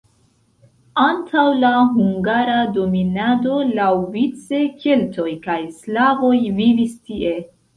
[1.01, 7.37] Antaŭ la hungara dominado laŭvice keltoj kaj slavoj vivis tie.